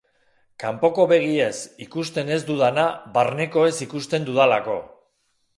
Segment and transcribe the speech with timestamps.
[0.61, 1.51] Kanpoko begiez
[1.87, 2.87] ikusten ez dudana
[3.19, 4.83] barnekoez ikusten dudalako.